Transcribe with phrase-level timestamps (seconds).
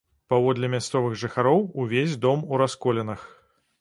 [0.33, 3.31] Паводле мясцовых жыхароў, увесь дом у расколінах.